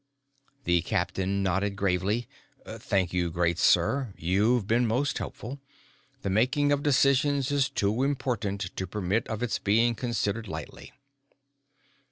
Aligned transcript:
The 0.63 0.81
captain 0.81 1.43
nodded 1.43 1.75
gravely. 1.75 2.27
"Thank 2.65 3.13
you, 3.13 3.29
great 3.29 3.59
sir. 3.59 4.15
You've 4.17 4.65
been 4.65 4.87
most 4.87 5.19
helpful. 5.19 5.59
The 6.23 6.29
making 6.31 6.71
of 6.71 6.81
decisions 6.81 7.51
is 7.51 7.69
too 7.69 8.01
important 8.01 8.61
to 8.75 8.87
permit 8.87 9.27
of 9.27 9.43
its 9.43 9.59
being 9.59 9.93
considered 9.93 10.47
lightly." 10.47 10.91